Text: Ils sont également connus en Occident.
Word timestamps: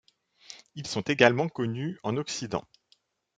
Ils 0.73 0.87
sont 0.87 1.01
également 1.03 1.47
connus 1.47 1.99
en 2.01 2.17
Occident. 2.17 2.65